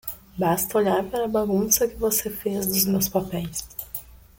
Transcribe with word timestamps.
Basta 0.35 0.79
olhar 0.79 1.03
para 1.03 1.25
a 1.25 1.27
bagunça 1.27 1.87
que 1.87 1.93
você 1.95 2.27
fez 2.31 2.65
dos 2.65 2.85
meus 2.85 3.07
papéis. 3.07 3.63